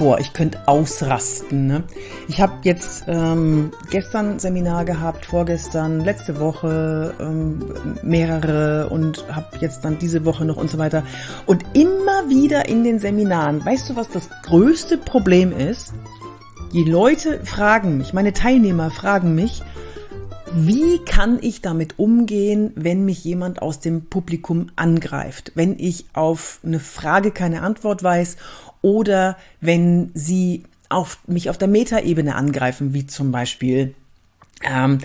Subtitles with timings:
[0.00, 1.66] boah, ich könnte ausrasten.
[1.66, 1.84] Ne?
[2.26, 7.62] Ich habe jetzt ähm, gestern Seminar gehabt, vorgestern, letzte Woche ähm,
[8.02, 11.04] mehrere und habe jetzt dann diese Woche noch und so weiter.
[11.44, 15.92] Und immer wieder in den Seminaren, weißt du, was das größte Problem ist?
[16.72, 19.62] Die Leute fragen mich, meine Teilnehmer fragen mich,
[20.52, 25.52] wie kann ich damit umgehen, wenn mich jemand aus dem Publikum angreift?
[25.54, 28.36] Wenn ich auf eine Frage keine Antwort weiß
[28.82, 33.94] oder wenn sie auf, mich auf der Metaebene angreifen, wie zum Beispiel,
[34.64, 34.98] ähm,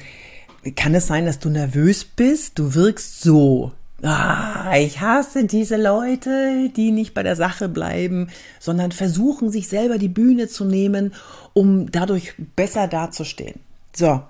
[0.75, 2.57] kann es sein, dass du nervös bist?
[2.57, 3.71] Du wirkst so.
[4.01, 9.99] Ah, ich hasse diese Leute, die nicht bei der Sache bleiben, sondern versuchen, sich selber
[9.99, 11.13] die Bühne zu nehmen,
[11.53, 13.59] um dadurch besser dazustehen.
[13.95, 14.21] So.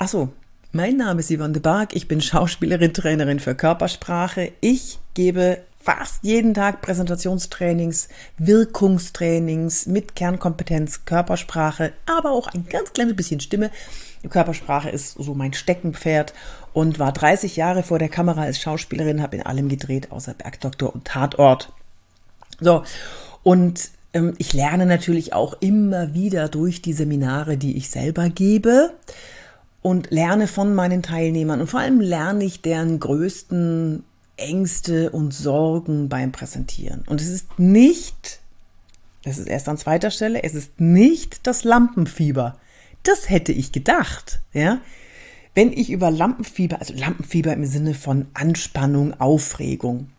[0.00, 0.28] Achso,
[0.70, 1.96] mein Name ist Yvonne de Barg.
[1.96, 4.52] Ich bin Schauspielerin, Trainerin für Körpersprache.
[4.60, 13.16] Ich gebe fast jeden Tag Präsentationstrainings, Wirkungstrainings mit Kernkompetenz Körpersprache, aber auch ein ganz kleines
[13.16, 13.72] bisschen Stimme.
[14.30, 16.32] Körpersprache ist so mein Steckenpferd
[16.72, 20.94] und war 30 Jahre vor der Kamera als Schauspielerin, habe in allem gedreht, außer Bergdoktor
[20.94, 21.72] und Tatort.
[22.60, 22.84] So,
[23.42, 28.92] und ähm, ich lerne natürlich auch immer wieder durch die Seminare, die ich selber gebe
[29.88, 34.04] und lerne von meinen Teilnehmern und vor allem lerne ich deren größten
[34.36, 37.04] Ängste und Sorgen beim Präsentieren.
[37.06, 38.40] Und es ist nicht,
[39.24, 42.58] das ist erst an zweiter Stelle, es ist nicht das Lampenfieber.
[43.02, 44.82] Das hätte ich gedacht, ja.
[45.54, 50.10] Wenn ich über Lampenfieber, also Lampenfieber im Sinne von Anspannung, Aufregung,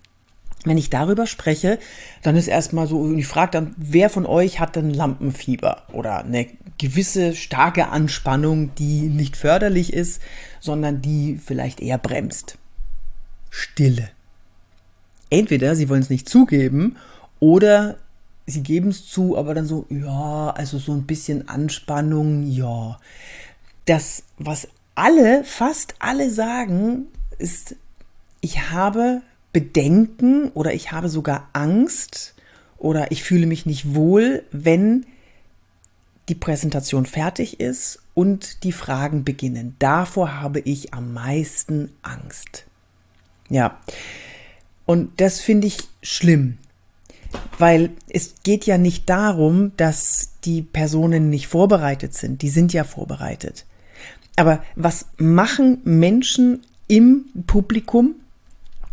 [0.65, 1.77] wenn ich darüber spreche,
[2.23, 6.47] dann ist erstmal so, ich frage dann, wer von euch hat denn Lampenfieber oder eine
[6.79, 10.21] gewisse starke Anspannung, die nicht förderlich ist,
[10.59, 12.57] sondern die vielleicht eher bremst.
[13.51, 14.09] Stille.
[15.29, 16.97] Entweder sie wollen es nicht zugeben
[17.39, 17.97] oder
[18.47, 22.99] sie geben es zu, aber dann so, ja, also so ein bisschen Anspannung, ja.
[23.85, 27.05] Das, was alle, fast alle sagen,
[27.37, 27.75] ist,
[28.41, 29.21] ich habe
[29.53, 32.35] Bedenken oder ich habe sogar Angst
[32.77, 35.05] oder ich fühle mich nicht wohl, wenn
[36.29, 39.75] die Präsentation fertig ist und die Fragen beginnen.
[39.79, 42.65] Davor habe ich am meisten Angst.
[43.49, 43.79] Ja.
[44.85, 46.57] Und das finde ich schlimm,
[47.57, 52.41] weil es geht ja nicht darum, dass die Personen nicht vorbereitet sind.
[52.41, 53.65] Die sind ja vorbereitet.
[54.35, 58.15] Aber was machen Menschen im Publikum?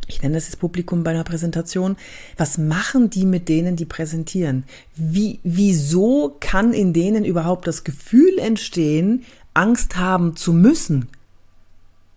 [0.07, 1.97] Ich nenne das das Publikum bei einer Präsentation.
[2.37, 4.65] Was machen die mit denen, die präsentieren?
[4.95, 9.25] Wie, wieso kann in denen überhaupt das Gefühl entstehen,
[9.55, 11.09] Angst haben zu müssen?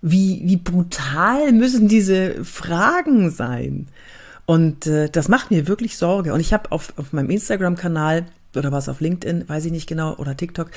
[0.01, 3.87] wie, wie brutal müssen diese Fragen sein?
[4.45, 6.33] Und äh, das macht mir wirklich Sorge.
[6.33, 8.25] Und ich habe auf, auf meinem Instagram-Kanal
[8.55, 10.71] oder was auf LinkedIn, weiß ich nicht genau, oder TikTok,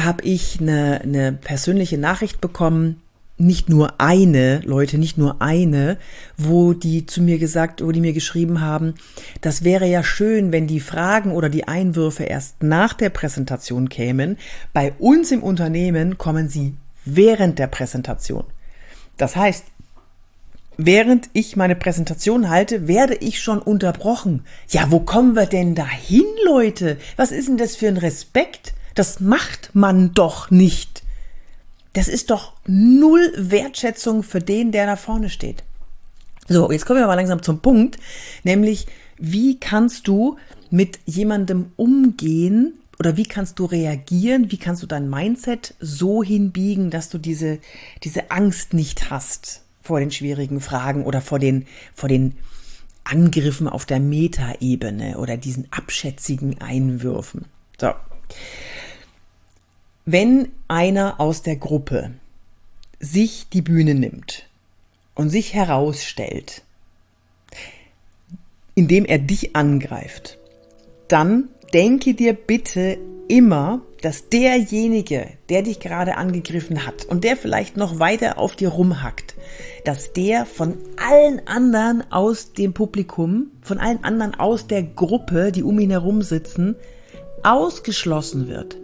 [0.00, 3.00] habe ich eine, eine persönliche Nachricht bekommen,
[3.40, 5.96] nicht nur eine, Leute, nicht nur eine,
[6.36, 8.94] wo die zu mir gesagt, wo die mir geschrieben haben,
[9.40, 14.38] das wäre ja schön, wenn die Fragen oder die Einwürfe erst nach der Präsentation kämen.
[14.72, 16.74] Bei uns im Unternehmen kommen sie
[17.04, 18.44] während der Präsentation.
[19.16, 19.64] Das heißt,
[20.76, 24.44] während ich meine Präsentation halte, werde ich schon unterbrochen.
[24.68, 26.96] Ja, wo kommen wir denn dahin, Leute?
[27.16, 28.74] Was ist denn das für ein Respekt?
[28.94, 31.02] Das macht man doch nicht.
[31.92, 35.64] Das ist doch null Wertschätzung für den, der da vorne steht.
[36.48, 37.98] So, jetzt kommen wir mal langsam zum Punkt,
[38.42, 38.86] nämlich
[39.18, 40.36] wie kannst du
[40.70, 44.52] mit jemandem umgehen, oder wie kannst du reagieren?
[44.52, 47.58] Wie kannst du dein Mindset so hinbiegen, dass du diese,
[48.02, 52.36] diese Angst nicht hast vor den schwierigen Fragen oder vor den, vor den
[53.02, 57.46] Angriffen auf der Metaebene oder diesen abschätzigen Einwürfen?
[57.80, 57.92] So.
[60.06, 62.12] Wenn einer aus der Gruppe
[63.00, 64.46] sich die Bühne nimmt
[65.14, 66.62] und sich herausstellt,
[68.74, 70.38] indem er dich angreift,
[71.08, 72.98] dann denke dir bitte
[73.28, 78.70] immer, dass derjenige, der dich gerade angegriffen hat und der vielleicht noch weiter auf dir
[78.70, 79.34] rumhackt,
[79.84, 85.62] dass der von allen anderen aus dem Publikum, von allen anderen aus der Gruppe, die
[85.62, 86.74] um ihn herum sitzen,
[87.42, 88.76] ausgeschlossen wird.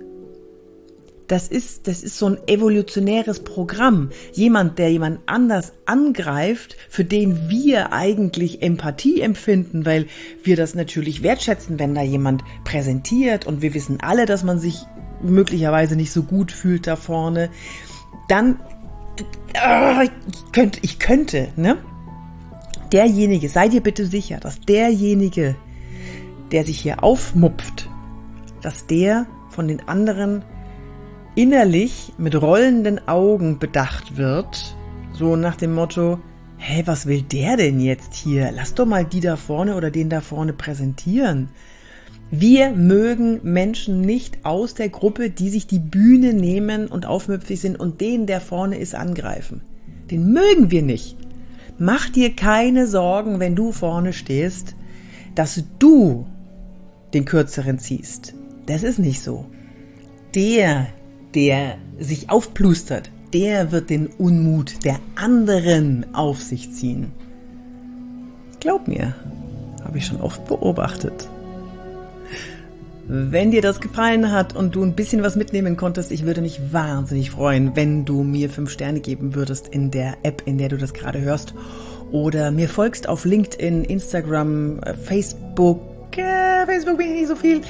[1.29, 4.11] Das ist, das ist so ein evolutionäres Programm.
[4.33, 10.07] Jemand, der jemand anders angreift, für den wir eigentlich Empathie empfinden, weil
[10.45, 14.85] wir das natürlich wertschätzen, wenn da jemand präsentiert und wir wissen alle, dass man sich
[15.21, 17.51] möglicherweise nicht so gut fühlt da vorne.
[18.29, 18.61] Dann,
[19.55, 20.11] äh, ich
[20.53, 21.79] könnte, ich könnte, ne?
[22.93, 25.57] Derjenige, sei dir bitte sicher, dass derjenige,
[26.53, 27.89] der sich hier aufmupft,
[28.63, 30.45] dass der von den anderen
[31.37, 34.75] innerlich mit rollenden Augen bedacht wird,
[35.13, 36.19] so nach dem Motto,
[36.57, 38.51] hä, was will der denn jetzt hier?
[38.53, 41.51] Lass doch mal die da vorne oder den da vorne präsentieren.
[42.31, 47.79] Wir mögen Menschen nicht aus der Gruppe, die sich die Bühne nehmen und aufmüpfig sind
[47.79, 49.61] und den, der vorne ist, angreifen.
[50.11, 51.17] Den mögen wir nicht.
[51.79, 54.75] Mach dir keine Sorgen, wenn du vorne stehst,
[55.35, 56.27] dass du
[57.13, 58.35] den Kürzeren ziehst.
[58.65, 59.47] Das ist nicht so.
[60.35, 60.89] Der,
[61.37, 67.13] der sich aufplustert, der wird den Unmut der anderen auf sich ziehen.
[68.59, 69.15] Glaub mir,
[69.85, 71.29] habe ich schon oft beobachtet.
[73.07, 76.73] Wenn dir das gefallen hat und du ein bisschen was mitnehmen konntest, ich würde mich
[76.73, 80.79] wahnsinnig freuen, wenn du mir fünf Sterne geben würdest in der App, in der du
[80.79, 81.55] das gerade hörst.
[82.11, 85.96] Oder mir folgst auf LinkedIn, Instagram, äh, Facebook.
[86.19, 87.61] Äh, Facebook bin ich nicht so viel.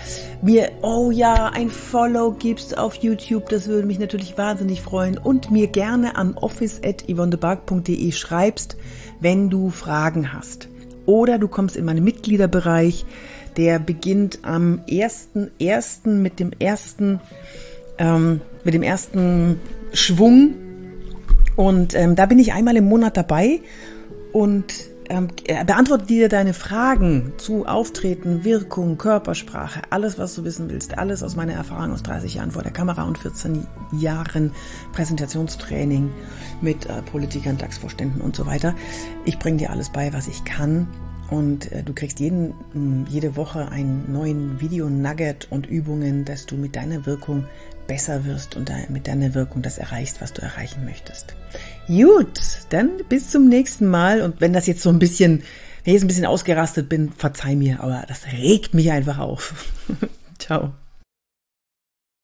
[0.43, 5.19] Mir, oh ja, ein Follow gibst auf YouTube, das würde mich natürlich wahnsinnig freuen.
[5.19, 8.77] Und mir gerne an office.yvonnebark.de schreibst,
[9.21, 10.69] wenn du Fragen hast.
[11.07, 13.05] Oder du kommst in meinen Mitgliederbereich
[13.57, 16.09] der beginnt am 1.1.
[16.09, 17.21] mit dem ersten,
[17.99, 19.61] ähm, mit dem ersten
[19.93, 20.55] Schwung.
[21.57, 23.61] Und ähm, da bin ich einmal im Monat dabei
[24.33, 25.29] und ähm,
[25.67, 31.37] beantworte dir deine Fragen zu Auftreten, Wirkung, Körpersprache, alles, was du wissen willst, alles aus
[31.37, 34.53] meiner Erfahrung aus 30 Jahren vor der Kamera und 14 Jahren
[34.93, 36.11] Präsentationstraining
[36.61, 38.75] mit äh, Politikern, DAX-Vorständen und so weiter.
[39.25, 40.89] Ich bringe dir alles bei, was ich kann
[41.31, 46.77] und äh, du kriegst jeden, jede Woche einen neuen Video-Nugget und Übungen, dass du mit
[46.77, 47.45] deiner Wirkung
[47.87, 51.35] besser wirst und mit deiner Wirkung das erreichst, was du erreichen möchtest.
[51.87, 52.41] Gut,
[52.71, 54.23] dann bis zum nächsten Mal.
[54.23, 55.45] Und wenn das jetzt so ein bisschen, wenn
[55.85, 59.73] ich jetzt ein bisschen ausgerastet bin, verzeih mir, aber das regt mich einfach auf.
[60.39, 60.73] Ciao.